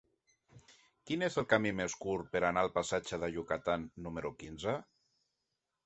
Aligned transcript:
Quin 1.09 1.25
és 1.27 1.37
el 1.41 1.45
camí 1.51 1.75
més 1.81 1.97
curt 2.07 2.33
per 2.37 2.43
anar 2.49 2.65
al 2.65 2.73
passatge 2.79 3.23
de 3.25 3.33
Yucatán 3.37 3.87
número 4.09 4.37
quinze? 4.45 4.79